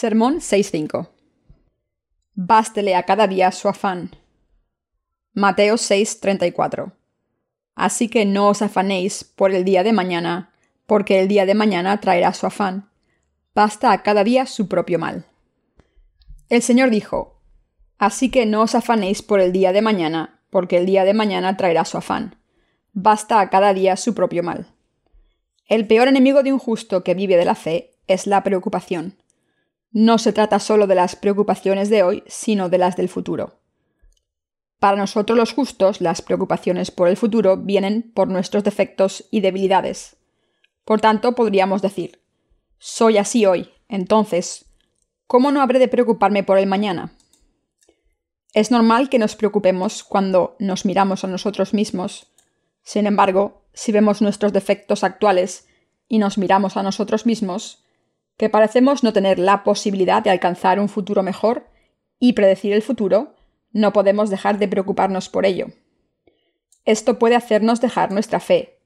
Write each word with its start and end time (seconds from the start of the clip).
Sermón 0.00 0.36
6.5 0.36 1.10
Bástele 2.32 2.96
a 2.96 3.02
cada 3.02 3.26
día 3.26 3.52
su 3.52 3.68
afán. 3.68 4.12
Mateo 5.34 5.74
6:34 5.74 6.92
Así 7.74 8.08
que 8.08 8.24
no 8.24 8.48
os 8.48 8.62
afanéis 8.62 9.24
por 9.24 9.52
el 9.52 9.62
día 9.62 9.82
de 9.82 9.92
mañana, 9.92 10.54
porque 10.86 11.20
el 11.20 11.28
día 11.28 11.44
de 11.44 11.52
mañana 11.52 12.00
traerá 12.00 12.32
su 12.32 12.46
afán. 12.46 12.88
Basta 13.54 13.92
a 13.92 14.02
cada 14.02 14.24
día 14.24 14.46
su 14.46 14.68
propio 14.68 14.98
mal. 14.98 15.26
El 16.48 16.62
Señor 16.62 16.88
dijo, 16.88 17.38
Así 17.98 18.30
que 18.30 18.46
no 18.46 18.62
os 18.62 18.74
afanéis 18.74 19.20
por 19.20 19.38
el 19.38 19.52
día 19.52 19.74
de 19.74 19.82
mañana, 19.82 20.40
porque 20.48 20.78
el 20.78 20.86
día 20.86 21.04
de 21.04 21.12
mañana 21.12 21.58
traerá 21.58 21.84
su 21.84 21.98
afán. 21.98 22.36
Basta 22.94 23.38
a 23.38 23.50
cada 23.50 23.74
día 23.74 23.98
su 23.98 24.14
propio 24.14 24.42
mal. 24.42 24.66
El 25.66 25.86
peor 25.86 26.08
enemigo 26.08 26.42
de 26.42 26.54
un 26.54 26.58
justo 26.58 27.04
que 27.04 27.12
vive 27.12 27.36
de 27.36 27.44
la 27.44 27.54
fe 27.54 27.98
es 28.06 28.26
la 28.26 28.42
preocupación. 28.42 29.19
No 29.92 30.18
se 30.18 30.32
trata 30.32 30.58
solo 30.60 30.86
de 30.86 30.94
las 30.94 31.16
preocupaciones 31.16 31.90
de 31.90 32.02
hoy, 32.02 32.22
sino 32.26 32.68
de 32.68 32.78
las 32.78 32.96
del 32.96 33.08
futuro. 33.08 33.58
Para 34.78 34.96
nosotros 34.96 35.36
los 35.36 35.52
justos, 35.52 36.00
las 36.00 36.22
preocupaciones 36.22 36.90
por 36.90 37.08
el 37.08 37.16
futuro 37.16 37.56
vienen 37.56 38.12
por 38.14 38.28
nuestros 38.28 38.64
defectos 38.64 39.26
y 39.30 39.40
debilidades. 39.40 40.16
Por 40.84 41.00
tanto, 41.00 41.34
podríamos 41.34 41.82
decir, 41.82 42.22
soy 42.78 43.18
así 43.18 43.44
hoy, 43.44 43.70
entonces, 43.88 44.64
¿cómo 45.26 45.50
no 45.50 45.60
habré 45.60 45.78
de 45.78 45.88
preocuparme 45.88 46.44
por 46.44 46.56
el 46.56 46.66
mañana? 46.66 47.12
Es 48.54 48.70
normal 48.70 49.10
que 49.10 49.18
nos 49.18 49.36
preocupemos 49.36 50.02
cuando 50.02 50.56
nos 50.58 50.84
miramos 50.84 51.24
a 51.24 51.28
nosotros 51.28 51.74
mismos. 51.74 52.32
Sin 52.82 53.06
embargo, 53.06 53.62
si 53.74 53.92
vemos 53.92 54.22
nuestros 54.22 54.52
defectos 54.52 55.04
actuales 55.04 55.68
y 56.08 56.18
nos 56.18 56.38
miramos 56.38 56.76
a 56.76 56.82
nosotros 56.82 57.26
mismos, 57.26 57.84
que 58.40 58.48
parecemos 58.48 59.04
no 59.04 59.12
tener 59.12 59.38
la 59.38 59.64
posibilidad 59.64 60.22
de 60.22 60.30
alcanzar 60.30 60.80
un 60.80 60.88
futuro 60.88 61.22
mejor 61.22 61.66
y 62.18 62.32
predecir 62.32 62.72
el 62.72 62.80
futuro, 62.80 63.34
no 63.70 63.92
podemos 63.92 64.30
dejar 64.30 64.58
de 64.58 64.66
preocuparnos 64.66 65.28
por 65.28 65.44
ello. 65.44 65.66
Esto 66.86 67.18
puede 67.18 67.36
hacernos 67.36 67.82
dejar 67.82 68.12
nuestra 68.12 68.40
fe. 68.40 68.78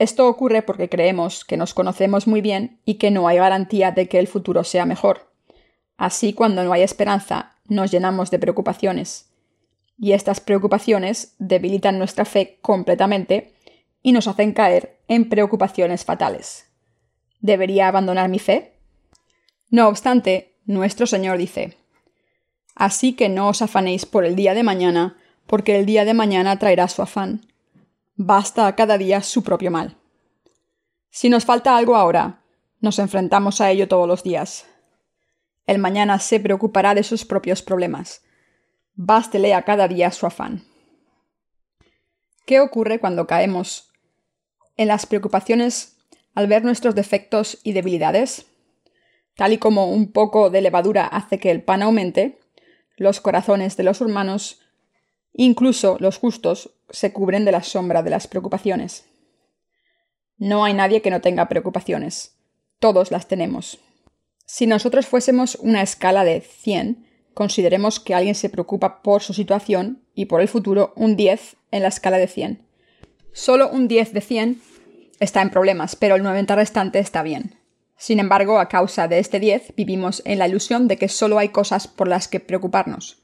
Esto 0.00 0.26
ocurre 0.26 0.62
porque 0.62 0.88
creemos 0.88 1.44
que 1.44 1.56
nos 1.56 1.74
conocemos 1.74 2.26
muy 2.26 2.40
bien 2.40 2.80
y 2.84 2.94
que 2.94 3.12
no 3.12 3.28
hay 3.28 3.36
garantía 3.36 3.92
de 3.92 4.08
que 4.08 4.18
el 4.18 4.26
futuro 4.26 4.64
sea 4.64 4.84
mejor. 4.84 5.30
Así, 5.96 6.32
cuando 6.32 6.64
no 6.64 6.72
hay 6.72 6.82
esperanza, 6.82 7.54
nos 7.68 7.92
llenamos 7.92 8.32
de 8.32 8.40
preocupaciones. 8.40 9.30
Y 9.96 10.10
estas 10.10 10.40
preocupaciones 10.40 11.36
debilitan 11.38 11.98
nuestra 11.98 12.24
fe 12.24 12.58
completamente 12.62 13.54
y 14.02 14.10
nos 14.10 14.26
hacen 14.26 14.54
caer 14.54 14.98
en 15.06 15.28
preocupaciones 15.28 16.04
fatales. 16.04 16.73
¿Debería 17.44 17.88
abandonar 17.88 18.30
mi 18.30 18.38
fe? 18.38 18.72
No 19.68 19.88
obstante, 19.88 20.56
nuestro 20.64 21.06
Señor 21.06 21.36
dice, 21.36 21.76
Así 22.74 23.12
que 23.12 23.28
no 23.28 23.48
os 23.50 23.60
afanéis 23.60 24.06
por 24.06 24.24
el 24.24 24.34
día 24.34 24.54
de 24.54 24.62
mañana, 24.62 25.18
porque 25.46 25.78
el 25.78 25.84
día 25.84 26.06
de 26.06 26.14
mañana 26.14 26.58
traerá 26.58 26.88
su 26.88 27.02
afán. 27.02 27.46
Basta 28.16 28.66
a 28.66 28.74
cada 28.76 28.96
día 28.96 29.20
su 29.20 29.42
propio 29.42 29.70
mal. 29.70 29.98
Si 31.10 31.28
nos 31.28 31.44
falta 31.44 31.76
algo 31.76 31.96
ahora, 31.96 32.40
nos 32.80 32.98
enfrentamos 32.98 33.60
a 33.60 33.70
ello 33.70 33.88
todos 33.88 34.08
los 34.08 34.22
días. 34.22 34.64
El 35.66 35.78
mañana 35.78 36.20
se 36.20 36.40
preocupará 36.40 36.94
de 36.94 37.02
sus 37.02 37.26
propios 37.26 37.60
problemas. 37.60 38.22
Bástele 38.94 39.52
a 39.52 39.64
cada 39.64 39.86
día 39.86 40.10
su 40.12 40.24
afán. 40.24 40.64
¿Qué 42.46 42.60
ocurre 42.60 43.00
cuando 43.00 43.26
caemos 43.26 43.92
en 44.78 44.88
las 44.88 45.04
preocupaciones 45.04 45.93
al 46.34 46.46
ver 46.46 46.64
nuestros 46.64 46.94
defectos 46.94 47.58
y 47.62 47.72
debilidades? 47.72 48.46
Tal 49.36 49.52
y 49.52 49.58
como 49.58 49.90
un 49.90 50.12
poco 50.12 50.50
de 50.50 50.60
levadura 50.60 51.06
hace 51.06 51.38
que 51.38 51.50
el 51.50 51.62
pan 51.62 51.82
aumente, 51.82 52.38
los 52.96 53.20
corazones 53.20 53.76
de 53.76 53.82
los 53.82 54.00
humanos, 54.00 54.60
incluso 55.32 55.96
los 55.98 56.18
justos, 56.18 56.70
se 56.90 57.12
cubren 57.12 57.44
de 57.44 57.52
la 57.52 57.62
sombra 57.62 58.02
de 58.02 58.10
las 58.10 58.26
preocupaciones. 58.26 59.06
No 60.36 60.64
hay 60.64 60.74
nadie 60.74 61.02
que 61.02 61.10
no 61.10 61.20
tenga 61.20 61.48
preocupaciones. 61.48 62.36
Todos 62.78 63.10
las 63.10 63.28
tenemos. 63.28 63.78
Si 64.46 64.66
nosotros 64.66 65.06
fuésemos 65.06 65.56
una 65.56 65.82
escala 65.82 66.24
de 66.24 66.40
100, 66.40 67.06
consideremos 67.32 67.98
que 67.98 68.14
alguien 68.14 68.34
se 68.34 68.50
preocupa 68.50 69.02
por 69.02 69.22
su 69.22 69.32
situación 69.32 70.02
y 70.14 70.26
por 70.26 70.40
el 70.40 70.48
futuro 70.48 70.92
un 70.96 71.16
10 71.16 71.56
en 71.70 71.82
la 71.82 71.88
escala 71.88 72.18
de 72.18 72.28
100. 72.28 72.62
Solo 73.32 73.68
un 73.70 73.88
10 73.88 74.12
de 74.12 74.20
100 74.20 74.62
está 75.20 75.42
en 75.42 75.50
problemas, 75.50 75.96
pero 75.96 76.16
el 76.16 76.22
90 76.22 76.56
restante 76.56 76.98
está 76.98 77.22
bien. 77.22 77.56
Sin 77.96 78.18
embargo, 78.18 78.58
a 78.58 78.68
causa 78.68 79.08
de 79.08 79.18
este 79.18 79.40
10, 79.40 79.74
vivimos 79.76 80.22
en 80.24 80.38
la 80.38 80.48
ilusión 80.48 80.88
de 80.88 80.96
que 80.96 81.08
solo 81.08 81.38
hay 81.38 81.50
cosas 81.50 81.86
por 81.86 82.08
las 82.08 82.28
que 82.28 82.40
preocuparnos. 82.40 83.22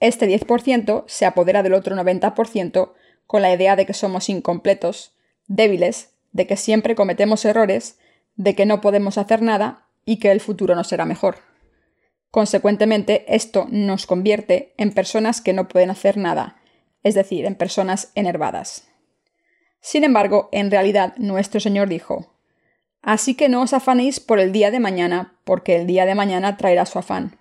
Este 0.00 0.28
10% 0.28 1.04
se 1.06 1.26
apodera 1.26 1.62
del 1.62 1.74
otro 1.74 1.96
90% 1.96 2.92
con 3.26 3.42
la 3.42 3.52
idea 3.52 3.76
de 3.76 3.86
que 3.86 3.94
somos 3.94 4.28
incompletos, 4.28 5.16
débiles, 5.46 6.14
de 6.32 6.46
que 6.46 6.56
siempre 6.56 6.94
cometemos 6.94 7.44
errores, 7.44 7.98
de 8.36 8.54
que 8.54 8.66
no 8.66 8.80
podemos 8.80 9.18
hacer 9.18 9.42
nada 9.42 9.88
y 10.04 10.18
que 10.18 10.30
el 10.30 10.40
futuro 10.40 10.74
no 10.74 10.84
será 10.84 11.04
mejor. 11.04 11.38
Consecuentemente, 12.30 13.24
esto 13.34 13.66
nos 13.70 14.06
convierte 14.06 14.74
en 14.76 14.92
personas 14.92 15.40
que 15.40 15.54
no 15.54 15.68
pueden 15.68 15.90
hacer 15.90 16.16
nada, 16.18 16.60
es 17.02 17.14
decir, 17.14 17.46
en 17.46 17.54
personas 17.54 18.12
enervadas. 18.14 18.88
Sin 19.80 20.04
embargo, 20.04 20.48
en 20.52 20.70
realidad 20.70 21.14
nuestro 21.16 21.60
Señor 21.60 21.88
dijo, 21.88 22.32
Así 23.02 23.34
que 23.34 23.48
no 23.48 23.62
os 23.62 23.72
afanéis 23.72 24.18
por 24.18 24.40
el 24.40 24.50
día 24.50 24.70
de 24.70 24.80
mañana, 24.80 25.36
porque 25.44 25.76
el 25.76 25.86
día 25.86 26.06
de 26.06 26.16
mañana 26.16 26.56
traerá 26.56 26.86
su 26.86 26.98
afán. 26.98 27.38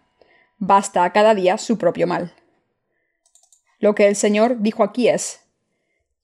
Basta 0.57 1.03
a 1.03 1.11
cada 1.11 1.33
día 1.33 1.57
su 1.57 1.77
propio 1.77 2.05
mal. 2.05 2.33
Lo 3.79 3.95
que 3.95 4.07
el 4.07 4.15
Señor 4.15 4.61
dijo 4.61 4.83
aquí 4.83 5.07
es, 5.07 5.41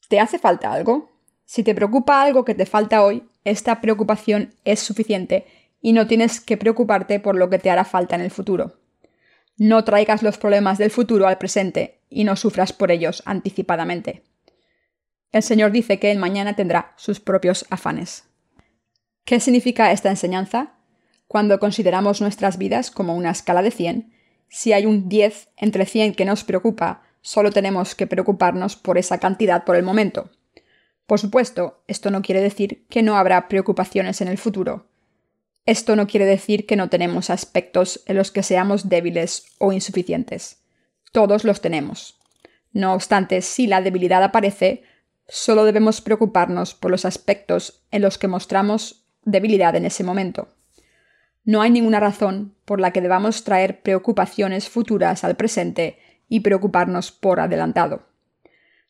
¿te 0.09 0.19
hace 0.19 0.37
falta 0.37 0.71
algo? 0.71 1.09
Si 1.45 1.63
te 1.63 1.75
preocupa 1.75 2.21
algo 2.21 2.45
que 2.45 2.55
te 2.55 2.65
falta 2.65 3.03
hoy, 3.03 3.27
esta 3.43 3.81
preocupación 3.81 4.53
es 4.63 4.79
suficiente 4.79 5.45
y 5.81 5.93
no 5.93 6.07
tienes 6.07 6.39
que 6.39 6.57
preocuparte 6.57 7.19
por 7.19 7.35
lo 7.35 7.49
que 7.49 7.59
te 7.59 7.71
hará 7.71 7.83
falta 7.83 8.15
en 8.15 8.21
el 8.21 8.31
futuro. 8.31 8.79
No 9.57 9.83
traigas 9.83 10.23
los 10.23 10.37
problemas 10.37 10.77
del 10.77 10.91
futuro 10.91 11.27
al 11.27 11.37
presente 11.37 11.99
y 12.09 12.23
no 12.23 12.35
sufras 12.35 12.73
por 12.73 12.91
ellos 12.91 13.23
anticipadamente. 13.25 14.23
El 15.31 15.43
Señor 15.43 15.71
dice 15.71 15.99
que 15.99 16.11
el 16.11 16.17
mañana 16.17 16.55
tendrá 16.55 16.93
sus 16.97 17.19
propios 17.19 17.65
afanes. 17.69 18.25
¿Qué 19.23 19.39
significa 19.39 19.91
esta 19.91 20.09
enseñanza? 20.09 20.73
Cuando 21.27 21.59
consideramos 21.59 22.19
nuestras 22.19 22.57
vidas 22.57 22.91
como 22.91 23.15
una 23.15 23.31
escala 23.31 23.61
de 23.61 23.71
100, 23.71 24.13
si 24.49 24.73
hay 24.73 24.85
un 24.85 25.07
10 25.07 25.49
entre 25.55 25.85
100 25.85 26.15
que 26.15 26.25
nos 26.25 26.43
preocupa, 26.43 27.03
solo 27.21 27.51
tenemos 27.51 27.95
que 27.95 28.07
preocuparnos 28.07 28.75
por 28.75 28.97
esa 28.97 29.19
cantidad 29.19 29.63
por 29.63 29.77
el 29.77 29.83
momento. 29.83 30.29
Por 31.05 31.19
supuesto, 31.19 31.83
esto 31.87 32.11
no 32.11 32.21
quiere 32.21 32.41
decir 32.41 32.85
que 32.89 33.01
no 33.01 33.15
habrá 33.15 33.47
preocupaciones 33.47 34.19
en 34.19 34.27
el 34.27 34.37
futuro. 34.37 34.89
Esto 35.65 35.95
no 35.95 36.07
quiere 36.07 36.25
decir 36.25 36.65
que 36.65 36.75
no 36.75 36.89
tenemos 36.89 37.29
aspectos 37.29 38.03
en 38.07 38.17
los 38.17 38.31
que 38.31 38.43
seamos 38.43 38.89
débiles 38.89 39.45
o 39.59 39.71
insuficientes. 39.71 40.63
Todos 41.13 41.45
los 41.45 41.61
tenemos. 41.61 42.19
No 42.73 42.93
obstante, 42.93 43.41
si 43.41 43.67
la 43.67 43.81
debilidad 43.81 44.23
aparece, 44.23 44.83
solo 45.27 45.65
debemos 45.65 46.01
preocuparnos 46.01 46.73
por 46.73 46.91
los 46.91 47.05
aspectos 47.05 47.83
en 47.91 48.01
los 48.01 48.17
que 48.17 48.27
mostramos 48.27 49.05
debilidad 49.23 49.75
en 49.75 49.85
ese 49.85 50.03
momento. 50.03 50.49
No 51.43 51.61
hay 51.61 51.71
ninguna 51.71 51.99
razón 51.99 52.55
por 52.65 52.79
la 52.79 52.91
que 52.91 53.01
debamos 53.01 53.43
traer 53.43 53.81
preocupaciones 53.81 54.69
futuras 54.69 55.23
al 55.23 55.35
presente 55.35 55.97
y 56.29 56.41
preocuparnos 56.41 57.11
por 57.11 57.39
adelantado. 57.39 58.03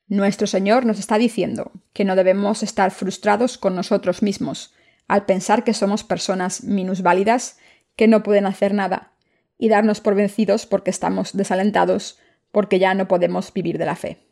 Nuestro 0.07 0.45
Señor 0.45 0.85
nos 0.85 0.99
está 0.99 1.17
diciendo 1.17 1.71
que 1.93 2.03
no 2.03 2.15
debemos 2.15 2.63
estar 2.63 2.91
frustrados 2.91 3.57
con 3.57 3.75
nosotros 3.75 4.21
mismos 4.21 4.73
al 5.07 5.25
pensar 5.25 5.63
que 5.63 5.73
somos 5.73 6.03
personas 6.03 6.63
minusválidas 6.63 7.57
que 7.95 8.07
no 8.07 8.23
pueden 8.23 8.45
hacer 8.45 8.73
nada 8.73 9.13
y 9.57 9.69
darnos 9.69 10.01
por 10.01 10.15
vencidos 10.15 10.65
porque 10.65 10.89
estamos 10.89 11.33
desalentados 11.33 12.19
porque 12.51 12.79
ya 12.79 12.93
no 12.93 13.07
podemos 13.07 13.53
vivir 13.53 13.77
de 13.77 13.85
la 13.85 13.95
fe. 13.95 14.30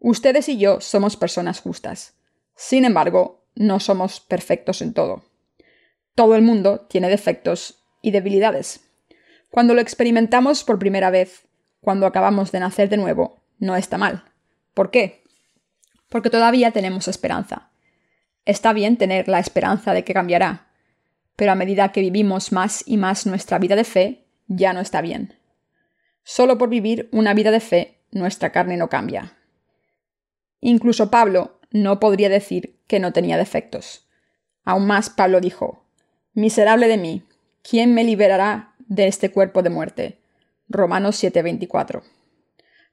Ustedes 0.00 0.48
y 0.48 0.56
yo 0.56 0.80
somos 0.80 1.16
personas 1.16 1.60
justas. 1.60 2.14
Sin 2.56 2.86
embargo, 2.86 3.44
no 3.54 3.80
somos 3.80 4.20
perfectos 4.20 4.80
en 4.80 4.94
todo. 4.94 5.24
Todo 6.14 6.34
el 6.34 6.42
mundo 6.42 6.86
tiene 6.88 7.08
defectos 7.08 7.84
y 8.00 8.10
debilidades. 8.10 8.80
Cuando 9.50 9.74
lo 9.74 9.82
experimentamos 9.82 10.64
por 10.64 10.78
primera 10.78 11.10
vez, 11.10 11.46
cuando 11.80 12.06
acabamos 12.06 12.50
de 12.50 12.60
nacer 12.60 12.88
de 12.88 12.96
nuevo, 12.96 13.42
no 13.58 13.76
está 13.76 13.98
mal. 13.98 14.24
¿Por 14.72 14.90
qué? 14.90 15.22
Porque 16.08 16.30
todavía 16.30 16.70
tenemos 16.70 17.06
esperanza. 17.06 17.70
Está 18.46 18.72
bien 18.72 18.96
tener 18.96 19.28
la 19.28 19.38
esperanza 19.38 19.92
de 19.92 20.02
que 20.02 20.14
cambiará, 20.14 20.68
pero 21.36 21.52
a 21.52 21.56
medida 21.56 21.92
que 21.92 22.00
vivimos 22.00 22.52
más 22.52 22.82
y 22.86 22.96
más 22.96 23.26
nuestra 23.26 23.58
vida 23.58 23.76
de 23.76 23.84
fe, 23.84 24.26
ya 24.46 24.72
no 24.72 24.80
está 24.80 25.02
bien. 25.02 25.34
Solo 26.22 26.56
por 26.56 26.70
vivir 26.70 27.08
una 27.12 27.34
vida 27.34 27.50
de 27.50 27.60
fe, 27.60 27.98
nuestra 28.12 28.50
carne 28.50 28.78
no 28.78 28.88
cambia. 28.88 29.36
Incluso 30.60 31.10
Pablo, 31.10 31.58
no 31.70 32.00
podría 32.00 32.28
decir 32.28 32.78
que 32.86 32.98
no 32.98 33.12
tenía 33.12 33.36
defectos. 33.38 34.06
Aún 34.64 34.86
más 34.86 35.10
Pablo 35.10 35.40
dijo, 35.40 35.84
Miserable 36.34 36.88
de 36.88 36.98
mí, 36.98 37.24
¿quién 37.62 37.94
me 37.94 38.04
liberará 38.04 38.74
de 38.86 39.06
este 39.06 39.30
cuerpo 39.30 39.62
de 39.62 39.70
muerte? 39.70 40.20
Romanos 40.68 41.16
7:24. 41.22 42.02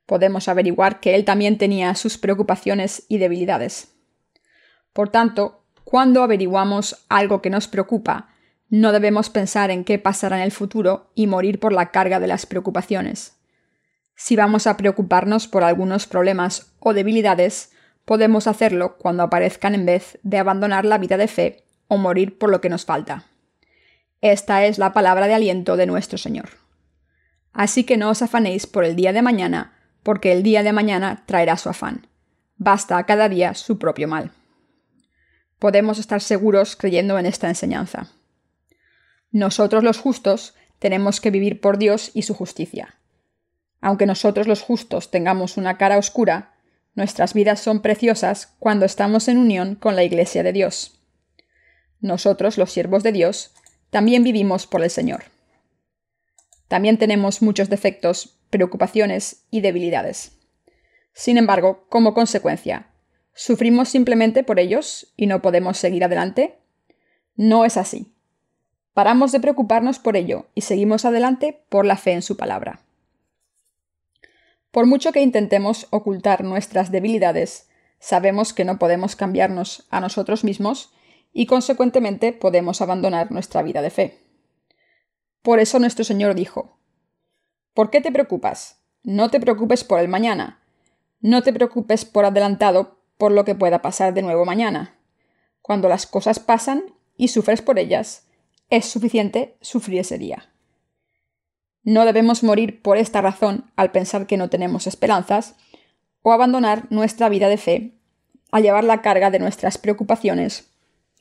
Podemos 0.05 0.47
averiguar 0.47 0.99
que 0.99 1.15
él 1.15 1.25
también 1.25 1.57
tenía 1.57 1.93
sus 1.95 2.17
preocupaciones 2.17 3.03
y 3.07 3.17
debilidades. 3.17 3.93
Por 4.93 5.09
tanto, 5.09 5.63
cuando 5.83 6.23
averiguamos 6.23 7.05
algo 7.09 7.41
que 7.41 7.49
nos 7.49 7.67
preocupa, 7.67 8.29
no 8.69 8.91
debemos 8.91 9.29
pensar 9.29 9.71
en 9.71 9.83
qué 9.83 9.99
pasará 9.99 10.37
en 10.37 10.43
el 10.43 10.51
futuro 10.51 11.11
y 11.13 11.27
morir 11.27 11.59
por 11.59 11.71
la 11.71 11.91
carga 11.91 12.19
de 12.19 12.27
las 12.27 12.45
preocupaciones. 12.45 13.36
Si 14.19 14.35
vamos 14.35 14.65
a 14.65 14.77
preocuparnos 14.77 15.47
por 15.47 15.63
algunos 15.63 16.07
problemas 16.07 16.73
o 16.79 16.95
debilidades, 16.95 17.71
podemos 18.03 18.47
hacerlo 18.47 18.97
cuando 18.97 19.21
aparezcan 19.21 19.75
en 19.75 19.85
vez 19.85 20.17
de 20.23 20.39
abandonar 20.39 20.85
la 20.85 20.97
vida 20.97 21.17
de 21.17 21.27
fe 21.27 21.63
o 21.87 21.97
morir 21.97 22.39
por 22.39 22.49
lo 22.49 22.59
que 22.59 22.69
nos 22.69 22.83
falta. 22.83 23.25
Esta 24.21 24.65
es 24.65 24.79
la 24.79 24.91
palabra 24.91 25.27
de 25.27 25.35
aliento 25.35 25.77
de 25.77 25.85
nuestro 25.85 26.17
Señor. 26.17 26.49
Así 27.53 27.83
que 27.83 27.95
no 27.95 28.09
os 28.09 28.23
afanéis 28.23 28.65
por 28.65 28.85
el 28.85 28.95
día 28.95 29.13
de 29.13 29.21
mañana, 29.21 29.77
porque 30.01 30.31
el 30.31 30.41
día 30.41 30.63
de 30.63 30.73
mañana 30.73 31.23
traerá 31.27 31.55
su 31.55 31.69
afán. 31.69 32.07
Basta 32.57 32.97
a 32.97 33.05
cada 33.05 33.29
día 33.29 33.53
su 33.53 33.77
propio 33.77 34.07
mal. 34.07 34.31
Podemos 35.59 35.99
estar 35.99 36.21
seguros 36.21 36.75
creyendo 36.75 37.19
en 37.19 37.27
esta 37.27 37.49
enseñanza. 37.49 38.07
Nosotros 39.31 39.83
los 39.83 39.99
justos 39.99 40.55
tenemos 40.79 41.21
que 41.21 41.29
vivir 41.29 41.61
por 41.61 41.77
Dios 41.77 42.09
y 42.15 42.23
su 42.23 42.33
justicia. 42.33 42.95
Aunque 43.87 44.05
nosotros 44.05 44.47
los 44.47 44.63
justos 44.63 45.11
tengamos 45.11 45.55
una 45.55 45.77
cara 45.77 45.97
oscura, 45.97 46.51
nuestras 46.93 47.33
vidas 47.33 47.61
son 47.61 47.81
preciosas 47.81 48.53
cuando 48.59 48.85
estamos 48.85 49.29
en 49.29 49.37
unión 49.37 49.75
con 49.75 49.95
la 49.95 50.03
Iglesia 50.03 50.43
de 50.43 50.51
Dios. 50.51 50.99
Nosotros, 52.01 52.57
los 52.57 52.69
siervos 52.69 53.01
de 53.01 53.13
Dios, 53.13 53.53
también 53.89 54.25
vivimos 54.25 54.67
por 54.67 54.83
el 54.83 54.89
Señor. 54.89 55.23
También 56.67 56.97
tenemos 56.97 57.41
muchos 57.41 57.69
defectos, 57.69 58.41
preocupaciones 58.49 59.45
y 59.51 59.61
debilidades. 59.61 60.33
Sin 61.13 61.37
embargo, 61.37 61.85
como 61.87 62.13
consecuencia, 62.13 62.87
¿sufrimos 63.33 63.87
simplemente 63.87 64.43
por 64.43 64.59
ellos 64.59 65.13
y 65.15 65.27
no 65.27 65.41
podemos 65.41 65.77
seguir 65.77 66.03
adelante? 66.03 66.57
No 67.37 67.63
es 67.63 67.77
así. 67.77 68.13
Paramos 68.93 69.31
de 69.31 69.39
preocuparnos 69.39 69.97
por 69.97 70.17
ello 70.17 70.47
y 70.55 70.63
seguimos 70.63 71.05
adelante 71.05 71.63
por 71.69 71.85
la 71.85 71.95
fe 71.95 72.11
en 72.11 72.21
su 72.21 72.35
palabra. 72.35 72.81
Por 74.71 74.85
mucho 74.85 75.11
que 75.11 75.21
intentemos 75.21 75.87
ocultar 75.89 76.43
nuestras 76.43 76.91
debilidades, 76.91 77.69
sabemos 77.99 78.53
que 78.53 78.65
no 78.65 78.77
podemos 78.79 79.15
cambiarnos 79.15 79.87
a 79.89 79.99
nosotros 79.99 80.43
mismos 80.43 80.91
y 81.33 81.45
consecuentemente 81.45 82.33
podemos 82.33 82.81
abandonar 82.81 83.31
nuestra 83.31 83.61
vida 83.63 83.81
de 83.81 83.89
fe. 83.89 84.19
Por 85.41 85.59
eso 85.59 85.79
nuestro 85.79 86.03
Señor 86.03 86.35
dijo, 86.35 86.77
¿Por 87.73 87.89
qué 87.89 88.01
te 88.01 88.11
preocupas? 88.11 88.81
No 89.03 89.29
te 89.29 89.39
preocupes 89.39 89.83
por 89.83 89.99
el 89.99 90.07
mañana. 90.07 90.59
No 91.19 91.43
te 91.43 91.53
preocupes 91.53 92.05
por 92.05 92.25
adelantado 92.25 92.97
por 93.17 93.31
lo 93.31 93.45
que 93.45 93.55
pueda 93.55 93.81
pasar 93.81 94.13
de 94.13 94.21
nuevo 94.21 94.45
mañana. 94.45 94.99
Cuando 95.61 95.87
las 95.87 96.07
cosas 96.07 96.39
pasan 96.39 96.83
y 97.15 97.29
sufres 97.29 97.61
por 97.61 97.79
ellas, 97.79 98.27
es 98.69 98.85
suficiente 98.85 99.57
sufrir 99.61 99.99
ese 99.99 100.17
día. 100.17 100.51
No 101.87 102.03
debemos 102.03 102.43
morir 102.43 102.81
por 102.81 102.97
esta 102.97 103.21
razón 103.21 103.71
al 103.77 103.91
pensar 103.91 104.27
que 104.27 104.35
no 104.35 104.49
tenemos 104.49 104.87
esperanzas, 104.87 105.55
o 106.21 106.33
abandonar 106.33 106.85
nuestra 106.89 107.29
vida 107.29 107.47
de 107.47 107.55
fe 107.55 107.93
al 108.51 108.63
llevar 108.63 108.83
la 108.83 109.01
carga 109.01 109.31
de 109.31 109.39
nuestras 109.39 109.77
preocupaciones, 109.77 110.69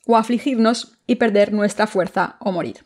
o 0.07 0.17
afligirnos 0.17 0.99
y 1.07 1.15
perder 1.15 1.53
nuestra 1.53 1.87
fuerza 1.87 2.35
o 2.41 2.51
morir. 2.51 2.85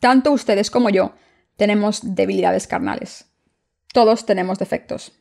Tanto 0.00 0.32
ustedes 0.32 0.72
como 0.72 0.90
yo 0.90 1.14
tenemos 1.54 2.00
debilidades 2.02 2.66
carnales. 2.66 3.26
Todos 3.92 4.26
tenemos 4.26 4.58
defectos. 4.58 5.12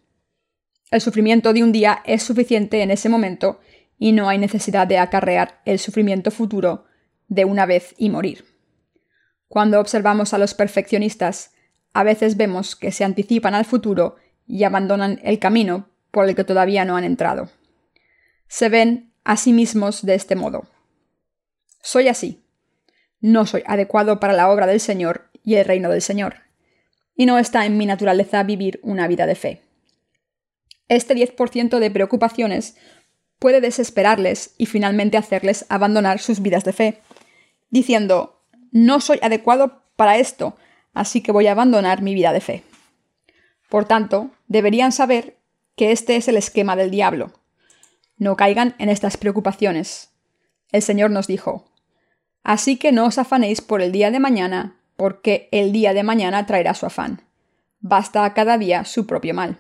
El 0.90 1.00
sufrimiento 1.00 1.54
de 1.54 1.62
un 1.62 1.74
día 1.74 2.02
es 2.06 2.24
suficiente 2.24 2.82
en 2.82 2.90
ese 2.90 3.08
momento 3.08 3.60
y 4.00 4.14
no 4.14 4.30
hay 4.30 4.40
necesidad 4.40 4.88
de 4.88 4.98
acarrear 4.98 5.62
el 5.66 5.78
sufrimiento 5.78 6.32
futuro 6.32 6.86
de 7.28 7.46
una 7.46 7.68
vez 7.68 7.94
y 8.00 8.10
morir. 8.10 8.55
Cuando 9.47 9.80
observamos 9.80 10.33
a 10.33 10.38
los 10.38 10.53
perfeccionistas, 10.53 11.53
a 11.94 12.03
veces 12.03 12.38
vemos 12.38 12.75
que 12.75 12.92
se 12.92 13.03
anticipan 13.03 13.56
al 13.56 13.65
futuro 13.65 14.15
y 14.47 14.63
abandonan 14.63 15.19
el 15.24 15.39
camino 15.39 15.89
por 16.12 16.27
el 16.27 16.36
que 16.36 16.44
todavía 16.44 16.86
no 16.86 16.97
han 16.97 17.03
entrado. 17.03 17.50
Se 18.47 18.69
ven 18.69 19.13
a 19.24 19.38
sí 19.38 19.53
mismos 19.53 20.06
de 20.06 20.15
este 20.15 20.36
modo. 20.36 20.68
Soy 21.81 22.07
así. 22.07 22.44
No 23.21 23.45
soy 23.45 23.63
adecuado 23.65 24.19
para 24.19 24.33
la 24.33 24.50
obra 24.50 24.68
del 24.68 24.80
Señor 24.80 25.30
y 25.44 25.56
el 25.56 25.65
reino 25.65 25.89
del 25.89 26.01
Señor. 26.01 26.38
Y 27.15 27.25
no 27.25 27.38
está 27.38 27.65
en 27.65 27.77
mi 27.77 27.86
naturaleza 27.86 28.44
vivir 28.44 28.80
una 28.83 29.07
vida 29.07 29.25
de 29.25 29.36
fe. 29.36 29.62
Este 30.88 31.15
10% 31.15 31.80
de 31.80 31.92
preocupaciones 31.92 32.75
puede 33.39 33.62
desesperarles 33.62 34.53
y 34.57 34.65
finalmente 34.65 35.18
hacerles 35.18 35.65
abandonar 35.69 36.19
sus 36.19 36.42
vidas 36.42 36.63
de 36.63 36.74
fe, 36.74 37.01
diciendo, 37.69 38.35
no 38.75 39.00
soy 39.00 39.19
adecuado 39.22 39.83
para 39.95 40.18
esto, 40.18 40.57
así 40.94 41.22
que 41.22 41.31
voy 41.31 41.48
a 41.48 41.54
abandonar 41.54 42.01
mi 42.01 42.13
vida 42.13 42.33
de 42.33 42.42
fe. 42.42 42.63
Por 43.69 43.86
tanto, 43.86 44.31
deberían 44.50 44.92
saber 44.92 45.38
que 45.77 45.94
este 45.94 46.18
es 46.18 46.27
el 46.27 46.36
esquema 46.36 46.75
del 46.75 46.92
diablo. 46.92 47.31
No 48.18 48.36
caigan 48.36 48.75
en 48.77 48.89
estas 48.89 49.16
preocupaciones. 49.16 50.10
El 50.74 50.81
Señor 50.81 51.10
nos 51.10 51.25
dijo, 51.25 51.72
Así 52.44 52.75
que 52.75 52.92
no 52.92 53.06
os 53.06 53.18
afanéis 53.18 53.62
por 53.62 53.81
el 53.81 53.94
día 53.94 54.12
de 54.12 54.19
mañana, 54.19 54.75
porque 54.98 55.48
el 55.54 55.71
día 55.71 55.94
de 55.94 56.04
mañana 56.04 56.45
traerá 56.45 56.74
su 56.74 56.86
afán. 56.86 57.21
Basta 57.80 58.25
a 58.25 58.33
cada 58.33 58.57
día 58.57 58.83
su 58.83 59.07
propio 59.07 59.33
mal. 59.33 59.57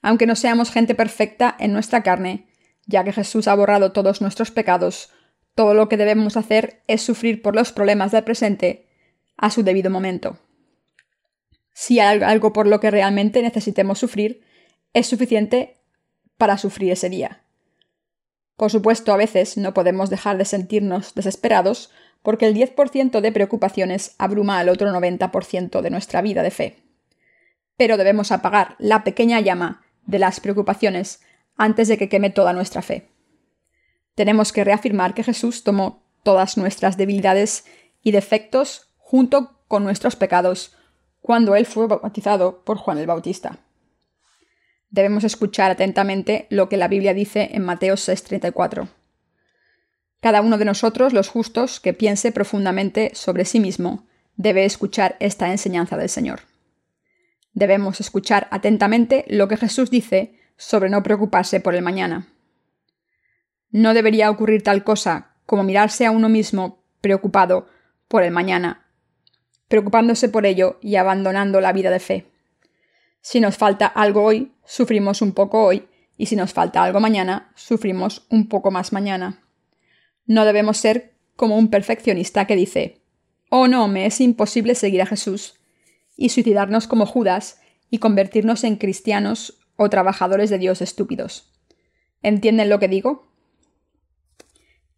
Aunque 0.00 0.26
no 0.26 0.34
seamos 0.34 0.70
gente 0.70 0.94
perfecta 0.94 1.54
en 1.58 1.74
nuestra 1.74 2.02
carne, 2.02 2.48
ya 2.86 3.04
que 3.04 3.12
Jesús 3.12 3.48
ha 3.48 3.54
borrado 3.54 3.92
todos 3.92 4.22
nuestros 4.22 4.50
pecados, 4.50 5.12
todo 5.58 5.74
lo 5.74 5.88
que 5.88 5.96
debemos 5.96 6.36
hacer 6.36 6.84
es 6.86 7.02
sufrir 7.02 7.42
por 7.42 7.56
los 7.56 7.72
problemas 7.72 8.12
del 8.12 8.22
presente 8.22 8.86
a 9.36 9.50
su 9.50 9.64
debido 9.64 9.90
momento. 9.90 10.38
Si 11.72 11.98
hay 11.98 12.22
algo 12.22 12.52
por 12.52 12.68
lo 12.68 12.78
que 12.78 12.92
realmente 12.92 13.42
necesitemos 13.42 13.98
sufrir, 13.98 14.44
es 14.92 15.08
suficiente 15.08 15.74
para 16.36 16.58
sufrir 16.58 16.92
ese 16.92 17.08
día. 17.08 17.42
Por 18.56 18.70
supuesto, 18.70 19.12
a 19.12 19.16
veces 19.16 19.56
no 19.56 19.74
podemos 19.74 20.10
dejar 20.10 20.38
de 20.38 20.44
sentirnos 20.44 21.16
desesperados 21.16 21.90
porque 22.22 22.46
el 22.46 22.54
10% 22.54 23.20
de 23.20 23.32
preocupaciones 23.32 24.14
abruma 24.16 24.60
al 24.60 24.68
otro 24.68 24.92
90% 24.92 25.80
de 25.80 25.90
nuestra 25.90 26.22
vida 26.22 26.44
de 26.44 26.52
fe. 26.52 26.76
Pero 27.76 27.96
debemos 27.96 28.30
apagar 28.30 28.76
la 28.78 29.02
pequeña 29.02 29.40
llama 29.40 29.82
de 30.06 30.20
las 30.20 30.38
preocupaciones 30.38 31.20
antes 31.56 31.88
de 31.88 31.98
que 31.98 32.08
queme 32.08 32.30
toda 32.30 32.52
nuestra 32.52 32.80
fe 32.80 33.08
tenemos 34.18 34.52
que 34.52 34.64
reafirmar 34.64 35.14
que 35.14 35.22
Jesús 35.22 35.62
tomó 35.62 36.02
todas 36.24 36.56
nuestras 36.56 36.96
debilidades 36.96 37.64
y 38.02 38.10
defectos 38.10 38.88
junto 38.96 39.60
con 39.68 39.84
nuestros 39.84 40.16
pecados 40.16 40.74
cuando 41.20 41.54
Él 41.54 41.66
fue 41.66 41.86
bautizado 41.86 42.64
por 42.64 42.78
Juan 42.78 42.98
el 42.98 43.06
Bautista. 43.06 43.60
Debemos 44.90 45.22
escuchar 45.22 45.70
atentamente 45.70 46.48
lo 46.50 46.68
que 46.68 46.76
la 46.76 46.88
Biblia 46.88 47.14
dice 47.14 47.50
en 47.52 47.62
Mateo 47.62 47.94
6:34. 47.94 48.88
Cada 50.18 50.40
uno 50.40 50.58
de 50.58 50.64
nosotros, 50.64 51.12
los 51.12 51.28
justos, 51.28 51.78
que 51.78 51.94
piense 51.94 52.32
profundamente 52.32 53.12
sobre 53.14 53.44
sí 53.44 53.60
mismo, 53.60 54.08
debe 54.34 54.64
escuchar 54.64 55.14
esta 55.20 55.52
enseñanza 55.52 55.96
del 55.96 56.08
Señor. 56.08 56.40
Debemos 57.52 58.00
escuchar 58.00 58.48
atentamente 58.50 59.24
lo 59.28 59.46
que 59.46 59.56
Jesús 59.56 59.92
dice 59.92 60.34
sobre 60.56 60.90
no 60.90 61.04
preocuparse 61.04 61.60
por 61.60 61.76
el 61.76 61.82
mañana. 61.82 62.26
No 63.70 63.94
debería 63.94 64.30
ocurrir 64.30 64.62
tal 64.62 64.84
cosa 64.84 65.36
como 65.46 65.62
mirarse 65.62 66.06
a 66.06 66.10
uno 66.10 66.28
mismo 66.28 66.82
preocupado 67.00 67.68
por 68.08 68.22
el 68.22 68.30
mañana, 68.30 68.86
preocupándose 69.68 70.28
por 70.28 70.46
ello 70.46 70.78
y 70.80 70.96
abandonando 70.96 71.60
la 71.60 71.72
vida 71.72 71.90
de 71.90 72.00
fe. 72.00 72.30
Si 73.20 73.40
nos 73.40 73.56
falta 73.56 73.86
algo 73.86 74.24
hoy, 74.24 74.52
sufrimos 74.64 75.22
un 75.22 75.32
poco 75.32 75.64
hoy, 75.64 75.88
y 76.16 76.26
si 76.26 76.36
nos 76.36 76.52
falta 76.52 76.82
algo 76.82 77.00
mañana, 77.00 77.52
sufrimos 77.54 78.26
un 78.30 78.48
poco 78.48 78.70
más 78.70 78.92
mañana. 78.92 79.42
No 80.26 80.44
debemos 80.44 80.78
ser 80.78 81.14
como 81.36 81.56
un 81.56 81.68
perfeccionista 81.68 82.46
que 82.46 82.56
dice, 82.56 83.02
oh 83.50 83.68
no, 83.68 83.86
me 83.88 84.06
es 84.06 84.20
imposible 84.20 84.74
seguir 84.74 85.02
a 85.02 85.06
Jesús, 85.06 85.60
y 86.16 86.30
suicidarnos 86.30 86.86
como 86.86 87.06
Judas 87.06 87.60
y 87.90 87.98
convertirnos 87.98 88.64
en 88.64 88.76
cristianos 88.76 89.60
o 89.76 89.88
trabajadores 89.88 90.50
de 90.50 90.58
Dios 90.58 90.82
estúpidos. 90.82 91.52
¿Entienden 92.22 92.68
lo 92.68 92.78
que 92.80 92.88
digo? 92.88 93.27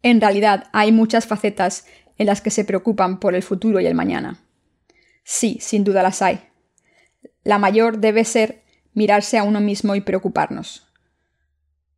En 0.03 0.21
realidad 0.21 0.65
hay 0.73 0.91
muchas 0.91 1.27
facetas 1.27 1.85
en 2.17 2.27
las 2.27 2.41
que 2.41 2.49
se 2.49 2.65
preocupan 2.65 3.19
por 3.19 3.35
el 3.35 3.43
futuro 3.43 3.79
y 3.79 3.85
el 3.85 3.95
mañana. 3.95 4.39
Sí, 5.23 5.57
sin 5.61 5.83
duda 5.83 6.03
las 6.03 6.21
hay. 6.21 6.41
La 7.43 7.57
mayor 7.57 7.99
debe 7.99 8.25
ser 8.25 8.63
mirarse 8.93 9.37
a 9.37 9.43
uno 9.43 9.61
mismo 9.61 9.95
y 9.95 10.01
preocuparnos. 10.01 10.87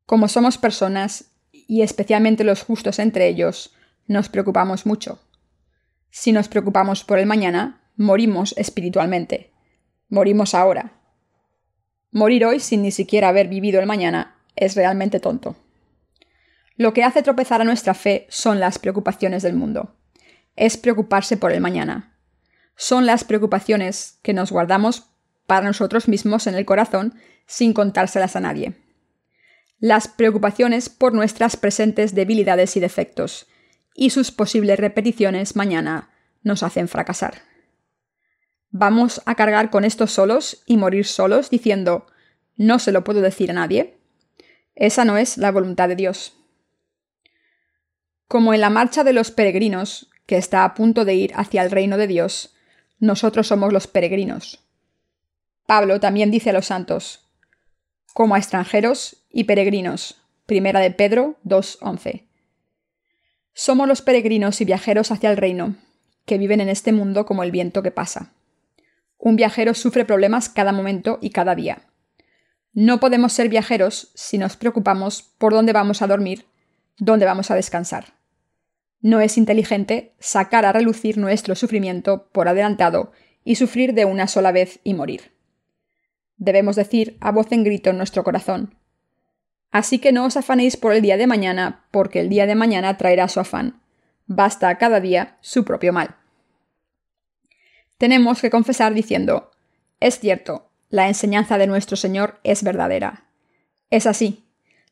Como 0.05 0.27
somos 0.27 0.57
personas, 0.57 1.31
y 1.51 1.81
especialmente 1.81 2.43
los 2.43 2.63
justos 2.63 2.99
entre 2.99 3.27
ellos, 3.27 3.73
nos 4.07 4.29
preocupamos 4.29 4.85
mucho. 4.85 5.19
Si 6.09 6.31
nos 6.31 6.47
preocupamos 6.47 7.03
por 7.03 7.19
el 7.19 7.25
mañana, 7.25 7.81
morimos 7.95 8.53
espiritualmente. 8.57 9.51
Morimos 10.09 10.53
ahora. 10.53 10.99
Morir 12.11 12.45
hoy 12.45 12.59
sin 12.59 12.83
ni 12.83 12.91
siquiera 12.91 13.29
haber 13.29 13.47
vivido 13.47 13.79
el 13.79 13.87
mañana 13.87 14.35
es 14.55 14.75
realmente 14.75 15.19
tonto. 15.19 15.55
Lo 16.83 16.93
que 16.93 17.05
hace 17.05 17.23
tropezar 17.23 17.61
a 17.61 17.63
nuestra 17.63 17.93
fe 17.93 18.27
son 18.27 18.59
las 18.59 18.77
preocupaciones 18.77 19.41
del 19.41 19.55
mundo. 19.55 19.95
Es 20.57 20.75
preocuparse 20.75 21.37
por 21.37 21.53
el 21.53 21.61
mañana. 21.61 22.17
Son 22.75 23.05
las 23.05 23.23
preocupaciones 23.23 24.19
que 24.21 24.33
nos 24.33 24.51
guardamos 24.51 25.05
para 25.47 25.65
nosotros 25.65 26.09
mismos 26.09 26.45
en 26.45 26.55
el 26.55 26.65
corazón 26.65 27.13
sin 27.47 27.71
contárselas 27.71 28.35
a 28.35 28.41
nadie. 28.41 28.73
Las 29.79 30.09
preocupaciones 30.09 30.89
por 30.89 31.13
nuestras 31.13 31.55
presentes 31.55 32.15
debilidades 32.15 32.75
y 32.75 32.81
defectos, 32.81 33.47
y 33.95 34.09
sus 34.09 34.31
posibles 34.31 34.77
repeticiones 34.77 35.55
mañana 35.55 36.09
nos 36.41 36.63
hacen 36.63 36.89
fracasar. 36.89 37.43
¿Vamos 38.71 39.21
a 39.25 39.35
cargar 39.35 39.69
con 39.69 39.85
esto 39.85 40.05
solos 40.05 40.63
y 40.65 40.75
morir 40.75 41.05
solos 41.05 41.49
diciendo 41.49 42.07
no 42.57 42.77
se 42.77 42.91
lo 42.91 43.05
puedo 43.05 43.21
decir 43.21 43.51
a 43.51 43.53
nadie? 43.53 44.01
Esa 44.75 45.05
no 45.05 45.17
es 45.17 45.37
la 45.37 45.49
voluntad 45.49 45.87
de 45.87 45.95
Dios. 45.95 46.35
Como 48.27 48.53
en 48.53 48.61
la 48.61 48.69
marcha 48.69 49.03
de 49.03 49.13
los 49.13 49.31
peregrinos, 49.31 50.09
que 50.25 50.37
está 50.37 50.63
a 50.63 50.73
punto 50.73 51.05
de 51.05 51.15
ir 51.15 51.33
hacia 51.35 51.61
el 51.61 51.71
reino 51.71 51.97
de 51.97 52.07
Dios, 52.07 52.55
nosotros 52.99 53.47
somos 53.47 53.73
los 53.73 53.87
peregrinos. 53.87 54.59
Pablo 55.65 55.99
también 55.99 56.31
dice 56.31 56.49
a 56.51 56.53
los 56.53 56.67
santos, 56.67 57.27
como 58.13 58.35
a 58.35 58.37
extranjeros 58.37 59.17
y 59.29 59.45
peregrinos. 59.45 60.17
Primera 60.45 60.79
de 60.79 60.91
Pedro 60.91 61.37
2.11. 61.45 62.25
Somos 63.53 63.87
los 63.87 64.01
peregrinos 64.01 64.59
y 64.61 64.65
viajeros 64.65 65.11
hacia 65.11 65.31
el 65.31 65.37
reino, 65.37 65.75
que 66.25 66.37
viven 66.37 66.59
en 66.61 66.69
este 66.69 66.91
mundo 66.91 67.25
como 67.25 67.43
el 67.43 67.51
viento 67.51 67.81
que 67.81 67.91
pasa. 67.91 68.33
Un 69.17 69.35
viajero 69.35 69.73
sufre 69.73 70.05
problemas 70.05 70.49
cada 70.49 70.73
momento 70.73 71.17
y 71.21 71.29
cada 71.29 71.55
día. 71.55 71.83
No 72.73 72.99
podemos 72.99 73.31
ser 73.31 73.49
viajeros 73.49 74.11
si 74.15 74.37
nos 74.37 74.57
preocupamos 74.57 75.21
por 75.37 75.53
dónde 75.53 75.73
vamos 75.73 76.01
a 76.01 76.07
dormir, 76.07 76.45
dónde 76.97 77.25
vamos 77.25 77.51
a 77.51 77.55
descansar. 77.55 78.13
No 79.01 79.19
es 79.19 79.37
inteligente 79.37 80.13
sacar 80.19 80.65
a 80.65 80.71
relucir 80.71 81.17
nuestro 81.17 81.55
sufrimiento 81.55 82.29
por 82.31 82.47
adelantado 82.47 83.11
y 83.43 83.55
sufrir 83.55 83.93
de 83.93 84.05
una 84.05 84.27
sola 84.27 84.51
vez 84.51 84.79
y 84.83 84.93
morir. 84.93 85.33
Debemos 86.37 86.75
decir 86.75 87.17
a 87.19 87.31
voz 87.31 87.51
en 87.51 87.63
grito 87.63 87.89
en 87.89 87.97
nuestro 87.97 88.23
corazón, 88.23 88.77
Así 89.73 89.97
que 89.97 90.11
no 90.11 90.25
os 90.25 90.37
afanéis 90.37 90.77
por 90.77 90.93
el 90.93 91.01
día 91.01 91.17
de 91.17 91.25
mañana, 91.25 91.83
porque 91.89 92.19
el 92.19 92.29
día 92.29 92.45
de 92.45 92.53
mañana 92.53 92.95
traerá 92.95 93.27
su 93.27 93.39
afán. 93.39 93.81
Basta 94.27 94.77
cada 94.77 94.99
día 94.99 95.37
su 95.41 95.65
propio 95.65 95.91
mal. 95.91 96.15
Tenemos 97.97 98.39
que 98.39 98.51
confesar 98.51 98.93
diciendo, 98.93 99.49
es 99.99 100.19
cierto, 100.19 100.69
la 100.89 101.07
enseñanza 101.07 101.57
de 101.57 101.65
nuestro 101.65 101.97
Señor 101.97 102.39
es 102.43 102.61
verdadera. 102.61 103.25
Es 103.89 104.05
así. 104.05 104.45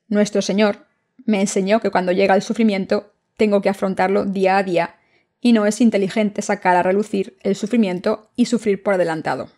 Nuestro 0.07 0.41
Señor 0.41 0.87
me 1.25 1.41
enseñó 1.41 1.79
que 1.79 1.91
cuando 1.91 2.11
llega 2.11 2.35
el 2.35 2.41
sufrimiento 2.41 3.13
tengo 3.37 3.61
que 3.61 3.69
afrontarlo 3.69 4.25
día 4.25 4.57
a 4.57 4.63
día, 4.63 4.95
y 5.39 5.53
no 5.53 5.65
es 5.65 5.81
inteligente 5.81 6.41
sacar 6.41 6.75
a 6.77 6.83
relucir 6.83 7.37
el 7.41 7.55
sufrimiento 7.55 8.29
y 8.35 8.45
sufrir 8.45 8.83
por 8.83 8.93
adelantado. 8.93 9.49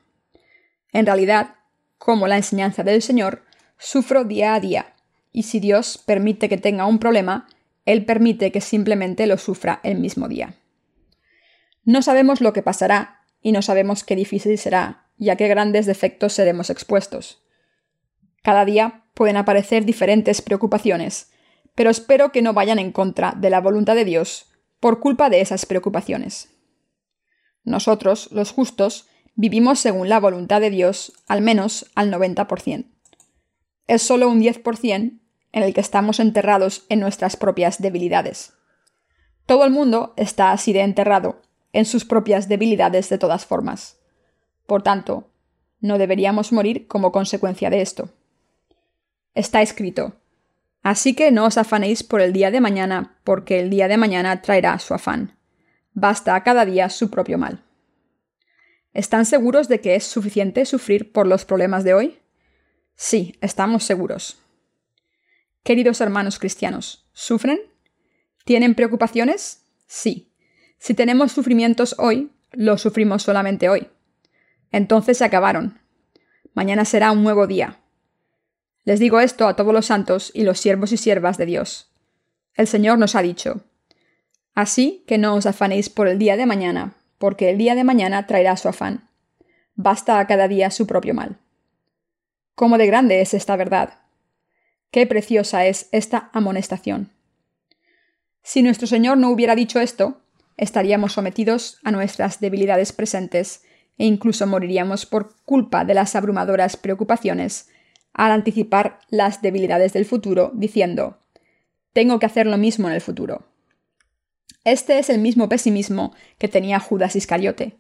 En 0.93 1.05
realidad, 1.05 1.55
como 1.98 2.27
la 2.27 2.38
enseñanza 2.38 2.84
del 2.84 3.01
Señor, 3.01 3.43
sufro 3.77 4.24
día 4.24 4.55
a 4.55 4.60
día, 4.60 4.93
y 5.34 5.43
si 5.43 5.60
Dios 5.60 5.98
permite 5.98 6.48
que 6.48 6.58
tenga 6.58 6.86
un 6.86 7.00
problema, 7.00 7.48
Él 7.86 8.05
permite 8.05 8.51
que 8.51 8.62
simplemente 8.62 9.27
lo 9.27 9.38
sufra 9.38 9.82
el 9.84 10.00
mismo 10.00 10.29
día. 10.29 10.55
No 11.84 12.01
sabemos 12.01 12.39
lo 12.39 12.53
que 12.53 12.62
pasará 12.62 13.20
y 13.41 13.51
no 13.51 13.62
sabemos 13.62 14.05
qué 14.05 14.15
difícil 14.15 14.58
será 14.58 15.08
y 15.17 15.29
a 15.29 15.36
qué 15.36 15.50
grandes 15.50 15.86
defectos 15.86 16.32
seremos 16.34 16.70
expuestos. 16.70 17.43
Cada 18.41 18.63
día 18.63 19.03
pueden 19.13 19.36
aparecer 19.36 19.84
diferentes 19.84 20.41
preocupaciones, 20.41 21.32
pero 21.75 21.89
espero 21.89 22.31
que 22.31 22.41
no 22.41 22.53
vayan 22.53 22.79
en 22.79 22.91
contra 22.91 23.33
de 23.37 23.49
la 23.49 23.61
voluntad 23.61 23.95
de 23.95 24.05
Dios 24.05 24.51
por 24.79 24.99
culpa 24.99 25.29
de 25.29 25.41
esas 25.41 25.65
preocupaciones. 25.65 26.49
Nosotros, 27.63 28.29
los 28.31 28.51
justos, 28.51 29.07
vivimos 29.35 29.79
según 29.79 30.09
la 30.09 30.19
voluntad 30.19 30.61
de 30.61 30.69
Dios 30.69 31.13
al 31.27 31.41
menos 31.41 31.89
al 31.95 32.11
90%. 32.11 32.85
Es 33.87 34.01
solo 34.01 34.29
un 34.29 34.41
10% 34.41 35.19
en 35.53 35.63
el 35.63 35.73
que 35.73 35.81
estamos 35.81 36.19
enterrados 36.19 36.85
en 36.89 36.99
nuestras 36.99 37.37
propias 37.37 37.81
debilidades. 37.81 38.53
Todo 39.45 39.65
el 39.65 39.71
mundo 39.71 40.13
está 40.17 40.51
así 40.51 40.73
de 40.73 40.81
enterrado 40.81 41.41
en 41.73 41.85
sus 41.85 42.05
propias 42.05 42.47
debilidades 42.47 43.09
de 43.09 43.17
todas 43.17 43.45
formas. 43.45 43.99
Por 44.65 44.83
tanto, 44.83 45.29
no 45.79 45.97
deberíamos 45.97 46.53
morir 46.53 46.87
como 46.87 47.11
consecuencia 47.11 47.69
de 47.69 47.81
esto. 47.81 48.09
Está 49.35 49.61
escrito, 49.61 50.15
Así 50.83 51.15
que 51.15 51.31
no 51.31 51.45
os 51.45 51.57
afanéis 51.57 52.03
por 52.03 52.19
el 52.19 52.33
día 52.33 52.51
de 52.51 52.59
mañana, 52.59 53.17
porque 53.23 53.59
el 53.59 53.69
día 53.69 53.87
de 53.87 53.97
mañana 53.97 54.41
traerá 54.41 54.77
su 54.79 54.93
afán. 54.93 55.37
Basta 55.93 56.35
a 56.35 56.43
cada 56.43 56.65
día 56.65 56.89
su 56.89 57.09
propio 57.09 57.37
mal. 57.37 57.63
¿Están 58.93 59.25
seguros 59.25 59.69
de 59.69 59.79
que 59.79 59.95
es 59.95 60.03
suficiente 60.03 60.65
sufrir 60.65 61.11
por 61.11 61.25
los 61.25 61.45
problemas 61.45 61.83
de 61.83 61.93
hoy? 61.93 62.19
Sí, 62.95 63.37
estamos 63.41 63.85
seguros. 63.85 64.37
Queridos 65.63 66.01
hermanos 66.01 66.37
cristianos, 66.37 67.07
¿sufren? 67.13 67.59
¿Tienen 68.43 68.75
preocupaciones? 68.75 69.65
Sí. 69.87 70.33
Si 70.77 70.93
tenemos 70.93 71.31
sufrimientos 71.31 71.95
hoy, 71.97 72.31
los 72.51 72.81
sufrimos 72.81 73.23
solamente 73.23 73.69
hoy. 73.69 73.87
Entonces 74.71 75.17
se 75.17 75.23
acabaron. 75.23 75.79
Mañana 76.53 76.83
será 76.83 77.11
un 77.11 77.23
nuevo 77.23 77.47
día. 77.47 77.79
Les 78.85 78.99
digo 78.99 79.19
esto 79.19 79.47
a 79.47 79.55
todos 79.55 79.73
los 79.73 79.85
santos 79.85 80.31
y 80.33 80.43
los 80.43 80.59
siervos 80.59 80.91
y 80.91 80.97
siervas 80.97 81.37
de 81.37 81.45
Dios. 81.45 81.91
El 82.55 82.67
Señor 82.67 82.99
nos 82.99 83.15
ha 83.15 83.21
dicho, 83.21 83.63
Así 84.53 85.03
que 85.07 85.17
no 85.17 85.35
os 85.35 85.45
afanéis 85.45 85.89
por 85.89 86.07
el 86.07 86.19
día 86.19 86.37
de 86.37 86.45
mañana, 86.45 86.93
porque 87.17 87.49
el 87.49 87.57
día 87.57 87.75
de 87.75 87.83
mañana 87.83 88.27
traerá 88.27 88.55
su 88.57 88.69
afán. 88.69 89.09
Basta 89.75 90.19
a 90.19 90.27
cada 90.27 90.47
día 90.47 90.69
su 90.69 90.85
propio 90.85 91.13
mal. 91.13 91.37
¿Cómo 92.53 92.77
de 92.77 92.85
grande 92.85 93.21
es 93.21 93.33
esta 93.33 93.55
verdad? 93.55 94.01
Qué 94.91 95.07
preciosa 95.07 95.65
es 95.65 95.89
esta 95.91 96.29
amonestación. 96.33 97.09
Si 98.43 98.61
nuestro 98.61 98.85
Señor 98.85 99.17
no 99.17 99.31
hubiera 99.31 99.55
dicho 99.55 99.79
esto, 99.79 100.21
estaríamos 100.55 101.13
sometidos 101.13 101.79
a 101.83 101.89
nuestras 101.89 102.39
debilidades 102.39 102.91
presentes 102.91 103.63
e 103.97 104.05
incluso 104.05 104.45
moriríamos 104.45 105.07
por 105.07 105.35
culpa 105.45 105.83
de 105.83 105.95
las 105.95 106.15
abrumadoras 106.15 106.77
preocupaciones 106.77 107.69
al 108.13 108.32
anticipar 108.32 109.00
las 109.10 109.41
debilidades 109.41 109.93
del 109.93 110.05
futuro, 110.05 110.51
diciendo, 110.53 111.17
tengo 111.93 112.20
que 112.20 112.25
hacer 112.25 112.48
lo 112.48 112.58
mismo 112.58 112.88
en 112.88 112.93
el 112.93 113.01
futuro. 113.01 113.46
Este 114.63 115.00
es 115.00 115.10
el 115.10 115.20
mismo 115.20 115.50
pesimismo 115.50 116.13
que 116.38 116.48
tenía 116.48 116.79
Judas 116.79 117.15
Iscariote. 117.15 117.77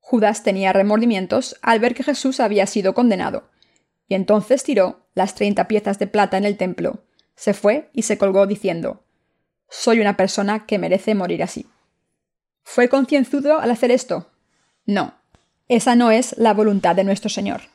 Judas 0.00 0.42
tenía 0.42 0.72
remordimientos 0.72 1.56
al 1.62 1.80
ver 1.80 1.94
que 1.94 2.02
Jesús 2.02 2.40
había 2.40 2.66
sido 2.66 2.92
condenado, 2.92 3.48
y 4.08 4.14
entonces 4.14 4.62
tiró 4.62 5.06
las 5.14 5.34
treinta 5.34 5.68
piezas 5.68 5.98
de 5.98 6.06
plata 6.06 6.36
en 6.36 6.44
el 6.44 6.56
templo, 6.56 7.04
se 7.34 7.54
fue 7.54 7.88
y 7.92 8.02
se 8.02 8.18
colgó 8.18 8.46
diciendo, 8.46 9.02
Soy 9.68 10.00
una 10.00 10.16
persona 10.16 10.66
que 10.66 10.78
merece 10.78 11.14
morir 11.14 11.42
así. 11.42 11.66
¿Fue 12.62 12.88
concienzudo 12.88 13.58
al 13.58 13.70
hacer 13.70 13.90
esto? 13.90 14.30
No, 14.86 15.14
esa 15.68 15.96
no 15.96 16.10
es 16.10 16.36
la 16.36 16.52
voluntad 16.52 16.94
de 16.94 17.04
nuestro 17.04 17.30
Señor. 17.30 17.71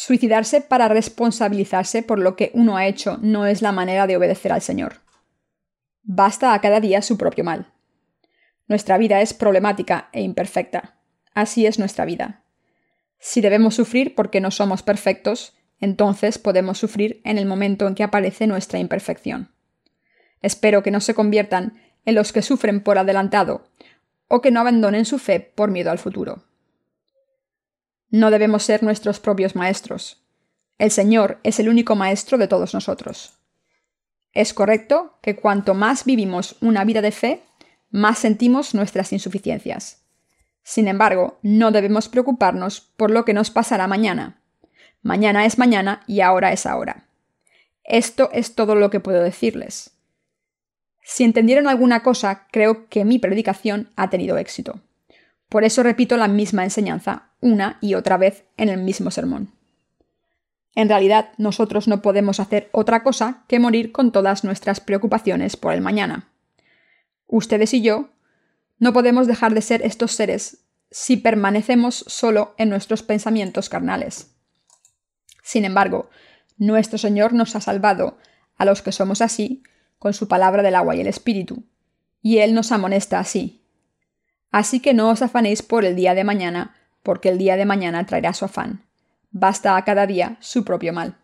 Suicidarse 0.00 0.60
para 0.60 0.86
responsabilizarse 0.86 2.04
por 2.04 2.20
lo 2.20 2.36
que 2.36 2.52
uno 2.54 2.76
ha 2.76 2.86
hecho 2.86 3.18
no 3.20 3.46
es 3.46 3.62
la 3.62 3.72
manera 3.72 4.06
de 4.06 4.16
obedecer 4.16 4.52
al 4.52 4.62
Señor. 4.62 5.00
Basta 6.04 6.54
a 6.54 6.60
cada 6.60 6.78
día 6.78 7.02
su 7.02 7.18
propio 7.18 7.42
mal. 7.42 7.72
Nuestra 8.68 8.96
vida 8.96 9.20
es 9.22 9.34
problemática 9.34 10.08
e 10.12 10.22
imperfecta. 10.22 11.00
Así 11.34 11.66
es 11.66 11.80
nuestra 11.80 12.04
vida. 12.04 12.44
Si 13.18 13.40
debemos 13.40 13.74
sufrir 13.74 14.14
porque 14.14 14.40
no 14.40 14.52
somos 14.52 14.84
perfectos, 14.84 15.58
entonces 15.80 16.38
podemos 16.38 16.78
sufrir 16.78 17.20
en 17.24 17.36
el 17.36 17.46
momento 17.46 17.88
en 17.88 17.96
que 17.96 18.04
aparece 18.04 18.46
nuestra 18.46 18.78
imperfección. 18.78 19.50
Espero 20.42 20.84
que 20.84 20.92
no 20.92 21.00
se 21.00 21.14
conviertan 21.14 21.76
en 22.04 22.14
los 22.14 22.32
que 22.32 22.42
sufren 22.42 22.84
por 22.84 22.98
adelantado 22.98 23.64
o 24.28 24.42
que 24.42 24.52
no 24.52 24.60
abandonen 24.60 25.04
su 25.04 25.18
fe 25.18 25.40
por 25.40 25.72
miedo 25.72 25.90
al 25.90 25.98
futuro. 25.98 26.47
No 28.10 28.30
debemos 28.30 28.62
ser 28.62 28.82
nuestros 28.82 29.20
propios 29.20 29.54
maestros. 29.54 30.24
El 30.78 30.90
Señor 30.90 31.40
es 31.42 31.60
el 31.60 31.68
único 31.68 31.94
maestro 31.94 32.38
de 32.38 32.48
todos 32.48 32.72
nosotros. 32.72 33.38
Es 34.32 34.54
correcto 34.54 35.18
que 35.20 35.36
cuanto 35.36 35.74
más 35.74 36.04
vivimos 36.04 36.56
una 36.60 36.84
vida 36.84 37.02
de 37.02 37.10
fe, 37.10 37.42
más 37.90 38.18
sentimos 38.18 38.74
nuestras 38.74 39.12
insuficiencias. 39.12 40.04
Sin 40.62 40.88
embargo, 40.88 41.38
no 41.42 41.70
debemos 41.70 42.08
preocuparnos 42.08 42.80
por 42.96 43.10
lo 43.10 43.24
que 43.24 43.34
nos 43.34 43.50
pasará 43.50 43.86
mañana. 43.86 44.42
Mañana 45.02 45.46
es 45.46 45.58
mañana 45.58 46.02
y 46.06 46.20
ahora 46.20 46.52
es 46.52 46.66
ahora. 46.66 47.08
Esto 47.84 48.30
es 48.32 48.54
todo 48.54 48.74
lo 48.74 48.90
que 48.90 49.00
puedo 49.00 49.22
decirles. 49.22 49.92
Si 51.02 51.24
entendieron 51.24 51.68
alguna 51.68 52.02
cosa, 52.02 52.46
creo 52.50 52.88
que 52.88 53.06
mi 53.06 53.18
predicación 53.18 53.90
ha 53.96 54.10
tenido 54.10 54.36
éxito. 54.36 54.82
Por 55.48 55.64
eso 55.64 55.82
repito 55.82 56.16
la 56.16 56.28
misma 56.28 56.64
enseñanza 56.64 57.30
una 57.40 57.78
y 57.80 57.94
otra 57.94 58.16
vez 58.16 58.44
en 58.56 58.68
el 58.68 58.82
mismo 58.82 59.10
sermón. 59.10 59.52
En 60.74 60.88
realidad, 60.88 61.30
nosotros 61.38 61.88
no 61.88 62.02
podemos 62.02 62.38
hacer 62.40 62.68
otra 62.72 63.02
cosa 63.02 63.44
que 63.48 63.58
morir 63.58 63.90
con 63.90 64.12
todas 64.12 64.44
nuestras 64.44 64.80
preocupaciones 64.80 65.56
por 65.56 65.72
el 65.72 65.80
mañana. 65.80 66.28
Ustedes 67.26 67.74
y 67.74 67.82
yo 67.82 68.10
no 68.78 68.92
podemos 68.92 69.26
dejar 69.26 69.54
de 69.54 69.62
ser 69.62 69.82
estos 69.82 70.12
seres 70.12 70.64
si 70.90 71.16
permanecemos 71.16 72.04
solo 72.06 72.54
en 72.58 72.68
nuestros 72.70 73.02
pensamientos 73.02 73.68
carnales. 73.68 74.34
Sin 75.42 75.64
embargo, 75.64 76.10
nuestro 76.56 76.98
Señor 76.98 77.32
nos 77.32 77.56
ha 77.56 77.60
salvado 77.60 78.18
a 78.56 78.64
los 78.64 78.82
que 78.82 78.92
somos 78.92 79.20
así 79.20 79.62
con 79.98 80.14
su 80.14 80.28
palabra 80.28 80.62
del 80.62 80.74
agua 80.74 80.94
y 80.94 81.00
el 81.00 81.06
espíritu, 81.06 81.64
y 82.22 82.38
Él 82.38 82.54
nos 82.54 82.72
amonesta 82.72 83.18
así. 83.18 83.57
Así 84.50 84.80
que 84.80 84.94
no 84.94 85.10
os 85.10 85.22
afanéis 85.22 85.62
por 85.62 85.84
el 85.84 85.94
día 85.96 86.14
de 86.14 86.24
mañana, 86.24 86.74
porque 87.02 87.28
el 87.28 87.38
día 87.38 87.56
de 87.56 87.66
mañana 87.66 88.06
traerá 88.06 88.32
su 88.32 88.44
afán. 88.44 88.84
Basta 89.30 89.76
a 89.76 89.84
cada 89.84 90.06
día 90.06 90.36
su 90.40 90.64
propio 90.64 90.92
mal. 90.92 91.16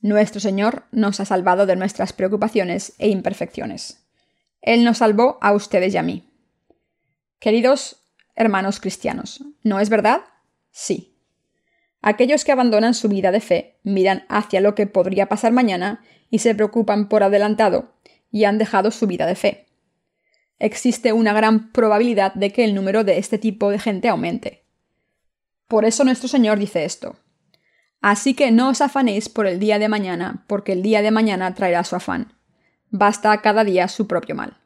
Nuestro 0.00 0.40
Señor 0.40 0.84
nos 0.90 1.20
ha 1.20 1.24
salvado 1.24 1.66
de 1.66 1.76
nuestras 1.76 2.12
preocupaciones 2.12 2.94
e 2.98 3.08
imperfecciones. 3.08 4.04
Él 4.60 4.84
nos 4.84 4.98
salvó 4.98 5.38
a 5.40 5.52
ustedes 5.52 5.94
y 5.94 5.96
a 5.96 6.02
mí. 6.02 6.28
Queridos 7.38 8.02
hermanos 8.34 8.80
cristianos, 8.80 9.44
¿no 9.62 9.80
es 9.80 9.90
verdad? 9.90 10.22
Sí. 10.70 11.16
Aquellos 12.00 12.44
que 12.44 12.52
abandonan 12.52 12.94
su 12.94 13.08
vida 13.08 13.30
de 13.30 13.40
fe 13.40 13.78
miran 13.84 14.24
hacia 14.28 14.60
lo 14.60 14.74
que 14.74 14.86
podría 14.86 15.28
pasar 15.28 15.52
mañana 15.52 16.02
y 16.30 16.38
se 16.38 16.54
preocupan 16.54 17.08
por 17.08 17.22
adelantado 17.22 17.92
y 18.30 18.44
han 18.44 18.58
dejado 18.58 18.90
su 18.90 19.06
vida 19.06 19.26
de 19.26 19.34
fe. 19.34 19.66
Existe 20.62 21.12
una 21.12 21.32
gran 21.32 21.72
probabilidad 21.72 22.34
de 22.34 22.52
que 22.52 22.62
el 22.62 22.72
número 22.72 23.02
de 23.02 23.18
este 23.18 23.36
tipo 23.36 23.68
de 23.68 23.80
gente 23.80 24.08
aumente. 24.08 24.64
Por 25.66 25.84
eso 25.84 26.04
nuestro 26.04 26.28
Señor 26.28 26.56
dice 26.60 26.84
esto. 26.84 27.16
Así 28.00 28.34
que 28.34 28.52
no 28.52 28.68
os 28.68 28.80
afanéis 28.80 29.28
por 29.28 29.48
el 29.48 29.58
día 29.58 29.80
de 29.80 29.88
mañana, 29.88 30.44
porque 30.46 30.70
el 30.70 30.84
día 30.84 31.02
de 31.02 31.10
mañana 31.10 31.52
traerá 31.56 31.82
su 31.82 31.96
afán. 31.96 32.38
Basta 32.90 33.36
cada 33.40 33.64
día 33.64 33.88
su 33.88 34.06
propio 34.06 34.36
mal. 34.36 34.56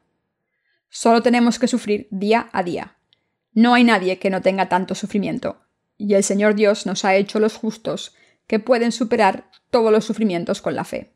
Solo 0.87 1.23
tenemos 1.23 1.57
que 1.57 1.67
sufrir 1.67 2.07
día 2.11 2.47
a 2.53 2.61
día. 2.61 2.97
No 3.53 3.73
hay 3.73 3.83
nadie 3.83 4.19
que 4.19 4.29
no 4.29 4.43
tenga 4.43 4.69
tanto 4.69 4.93
sufrimiento, 4.93 5.63
y 5.97 6.13
el 6.13 6.23
Señor 6.23 6.53
Dios 6.53 6.85
nos 6.85 7.05
ha 7.05 7.15
hecho 7.15 7.39
los 7.39 7.55
justos 7.55 8.13
que 8.45 8.59
pueden 8.59 8.91
superar 8.91 9.49
todos 9.71 9.91
los 9.91 10.05
sufrimientos 10.05 10.61
con 10.61 10.75
la 10.75 10.83
fe. 10.83 11.15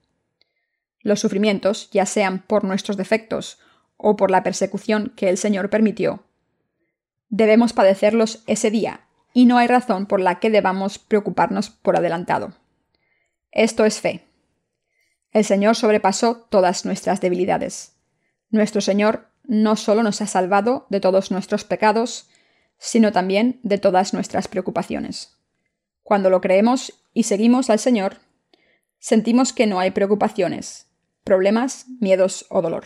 Los 1.01 1.19
sufrimientos, 1.19 1.91
ya 1.91 2.07
sean 2.07 2.39
por 2.39 2.63
nuestros 2.63 2.97
defectos 2.97 3.59
o 4.01 4.15
por 4.15 4.31
la 4.31 4.43
persecución 4.43 5.13
que 5.15 5.29
el 5.29 5.37
Señor 5.37 5.69
permitió, 5.69 6.25
debemos 7.29 7.71
padecerlos 7.71 8.43
ese 8.47 8.71
día, 8.71 9.07
y 9.33 9.45
no 9.45 9.57
hay 9.57 9.67
razón 9.67 10.07
por 10.07 10.19
la 10.19 10.39
que 10.39 10.49
debamos 10.49 10.97
preocuparnos 10.99 11.69
por 11.69 11.95
adelantado. 11.95 12.53
Esto 13.51 13.85
es 13.85 14.01
fe. 14.01 14.27
El 15.31 15.45
Señor 15.45 15.75
sobrepasó 15.75 16.47
todas 16.49 16.83
nuestras 16.83 17.21
debilidades. 17.21 17.95
Nuestro 18.49 18.81
Señor 18.81 19.29
no 19.43 19.75
solo 19.75 20.03
nos 20.03 20.21
ha 20.21 20.27
salvado 20.27 20.87
de 20.89 20.99
todos 20.99 21.31
nuestros 21.31 21.63
pecados, 21.63 22.29
sino 22.77 23.11
también 23.11 23.59
de 23.63 23.77
todas 23.77 24.13
nuestras 24.13 24.47
preocupaciones. 24.47 25.37
Cuando 26.03 26.29
lo 26.29 26.41
creemos 26.41 27.01
y 27.13 27.23
seguimos 27.23 27.69
al 27.69 27.79
Señor, 27.79 28.17
sentimos 28.99 29.53
que 29.53 29.67
no 29.67 29.79
hay 29.79 29.91
preocupaciones, 29.91 30.87
problemas, 31.23 31.85
miedos 31.99 32.45
o 32.49 32.61
dolor. 32.61 32.85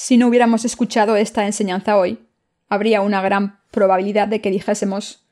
Si 0.00 0.16
no 0.16 0.28
hubiéramos 0.28 0.64
escuchado 0.64 1.16
esta 1.16 1.44
enseñanza 1.44 1.96
hoy, 1.96 2.20
habría 2.68 3.00
una 3.00 3.20
gran 3.20 3.58
probabilidad 3.72 4.28
de 4.28 4.40
que 4.40 4.52
dijésemos, 4.52 5.26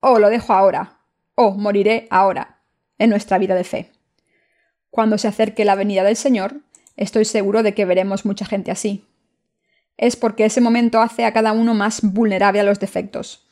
oh, 0.00 0.18
lo 0.18 0.30
dejo 0.30 0.52
ahora, 0.52 0.98
oh, 1.36 1.52
moriré 1.52 2.08
ahora, 2.10 2.58
en 2.98 3.08
nuestra 3.10 3.38
vida 3.38 3.54
de 3.54 3.62
fe. 3.62 3.92
Cuando 4.90 5.16
se 5.16 5.28
acerque 5.28 5.64
la 5.64 5.76
venida 5.76 6.02
del 6.02 6.16
Señor, 6.16 6.56
estoy 6.96 7.24
seguro 7.24 7.62
de 7.62 7.72
que 7.72 7.84
veremos 7.84 8.26
mucha 8.26 8.44
gente 8.44 8.72
así. 8.72 9.06
Es 9.96 10.16
porque 10.16 10.44
ese 10.44 10.60
momento 10.60 11.00
hace 11.00 11.24
a 11.24 11.32
cada 11.32 11.52
uno 11.52 11.72
más 11.72 12.00
vulnerable 12.02 12.58
a 12.58 12.64
los 12.64 12.80
defectos. 12.80 13.46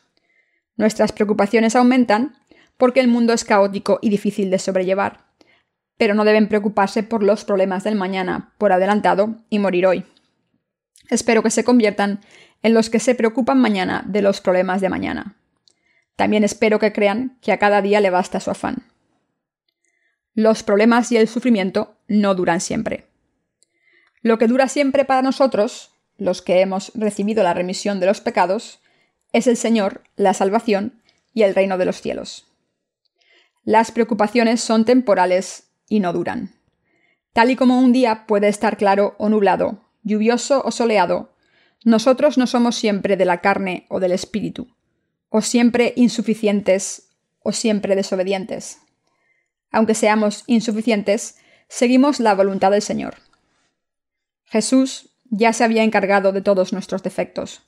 Nuestras 0.76 1.12
preocupaciones 1.12 1.76
aumentan 1.76 2.36
porque 2.78 2.98
el 2.98 3.06
mundo 3.06 3.32
es 3.32 3.44
caótico 3.44 4.00
y 4.02 4.10
difícil 4.10 4.50
de 4.50 4.58
sobrellevar, 4.58 5.29
pero 6.00 6.14
no 6.14 6.24
deben 6.24 6.48
preocuparse 6.48 7.02
por 7.02 7.22
los 7.22 7.44
problemas 7.44 7.84
del 7.84 7.94
mañana 7.94 8.54
por 8.56 8.72
adelantado 8.72 9.34
y 9.50 9.58
morir 9.58 9.86
hoy. 9.86 10.06
Espero 11.10 11.42
que 11.42 11.50
se 11.50 11.62
conviertan 11.62 12.20
en 12.62 12.72
los 12.72 12.88
que 12.88 13.00
se 13.00 13.14
preocupan 13.14 13.60
mañana 13.60 14.02
de 14.06 14.22
los 14.22 14.40
problemas 14.40 14.80
de 14.80 14.88
mañana. 14.88 15.36
También 16.16 16.42
espero 16.42 16.78
que 16.78 16.94
crean 16.94 17.36
que 17.42 17.52
a 17.52 17.58
cada 17.58 17.82
día 17.82 18.00
le 18.00 18.08
basta 18.08 18.40
su 18.40 18.50
afán. 18.50 18.86
Los 20.32 20.62
problemas 20.62 21.12
y 21.12 21.18
el 21.18 21.28
sufrimiento 21.28 21.98
no 22.08 22.34
duran 22.34 22.62
siempre. 22.62 23.04
Lo 24.22 24.38
que 24.38 24.46
dura 24.46 24.68
siempre 24.68 25.04
para 25.04 25.20
nosotros, 25.20 25.90
los 26.16 26.40
que 26.40 26.62
hemos 26.62 26.92
recibido 26.94 27.42
la 27.42 27.52
remisión 27.52 28.00
de 28.00 28.06
los 28.06 28.22
pecados, 28.22 28.80
es 29.34 29.46
el 29.46 29.58
Señor, 29.58 30.02
la 30.16 30.32
salvación 30.32 31.02
y 31.34 31.42
el 31.42 31.54
reino 31.54 31.76
de 31.76 31.84
los 31.84 32.00
cielos. 32.00 32.46
Las 33.64 33.90
preocupaciones 33.90 34.62
son 34.62 34.86
temporales 34.86 35.69
y 35.90 36.00
no 36.00 36.14
duran. 36.14 36.54
Tal 37.34 37.50
y 37.50 37.56
como 37.56 37.78
un 37.78 37.92
día 37.92 38.24
puede 38.26 38.48
estar 38.48 38.78
claro 38.78 39.14
o 39.18 39.28
nublado, 39.28 39.84
lluvioso 40.02 40.62
o 40.64 40.70
soleado, 40.70 41.34
nosotros 41.84 42.38
no 42.38 42.46
somos 42.46 42.76
siempre 42.76 43.18
de 43.18 43.26
la 43.26 43.42
carne 43.42 43.86
o 43.90 44.00
del 44.00 44.12
espíritu, 44.12 44.74
o 45.28 45.42
siempre 45.42 45.92
insuficientes 45.96 47.10
o 47.42 47.52
siempre 47.52 47.96
desobedientes. 47.96 48.78
Aunque 49.70 49.94
seamos 49.94 50.44
insuficientes, 50.46 51.36
seguimos 51.68 52.20
la 52.20 52.34
voluntad 52.34 52.70
del 52.70 52.82
Señor. 52.82 53.16
Jesús 54.44 55.10
ya 55.24 55.52
se 55.52 55.64
había 55.64 55.84
encargado 55.84 56.32
de 56.32 56.42
todos 56.42 56.72
nuestros 56.72 57.02
defectos. 57.02 57.62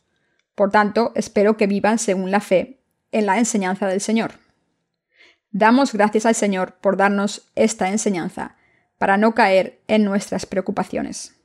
Por 0.55 0.71
tanto, 0.71 1.13
espero 1.15 1.57
que 1.57 1.67
vivan 1.67 1.99
según 1.99 2.31
la 2.31 2.41
fe 2.41 2.83
en 3.13 3.27
la 3.27 3.39
enseñanza 3.39 3.87
del 3.87 4.01
Señor. 4.01 4.42
Damos 5.53 5.93
gracias 5.93 6.25
al 6.25 6.35
Señor 6.35 6.79
por 6.81 6.97
darnos 6.97 7.51
esta 7.55 7.91
enseñanza, 7.91 8.57
para 8.97 9.19
no 9.19 9.35
caer 9.35 9.83
en 9.87 10.03
nuestras 10.03 10.47
preocupaciones. 10.47 11.37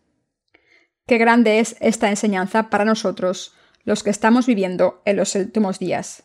Qué 1.05 1.17
grande 1.17 1.59
es 1.59 1.75
esta 1.81 2.09
enseñanza 2.09 2.69
para 2.69 2.85
nosotros, 2.85 3.53
los 3.83 4.03
que 4.03 4.09
estamos 4.09 4.45
viviendo 4.45 5.01
en 5.03 5.17
los 5.17 5.35
últimos 5.35 5.79
días. 5.79 6.23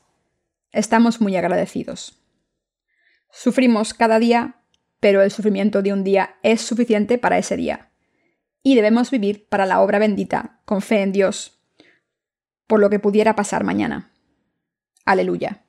Estamos 0.71 1.21
muy 1.21 1.37
agradecidos. 1.37 2.21
Sufrimos 3.33 3.95
cada 3.95 4.21
día, 4.21 4.61
pero 5.01 5.23
el 5.23 5.33
sufrimiento 5.33 5.83
de 5.83 5.93
un 5.93 6.05
día 6.05 6.37
es 6.43 6.61
suficiente 6.61 7.19
para 7.19 7.39
ese 7.39 7.57
día. 7.57 7.91
Y 8.63 8.77
debemos 8.77 9.11
vivir 9.11 9.49
para 9.49 9.67
la 9.67 9.81
obra 9.81 9.99
bendita, 9.99 10.61
con 10.65 10.83
fe 10.83 11.03
en 11.03 11.11
Dios, 11.11 11.61
por 12.69 12.79
lo 12.79 12.91
que 12.91 13.01
pudiera 13.01 13.35
pasar 13.35 13.65
mañana. 13.65 14.13
Aleluya. 15.05 15.65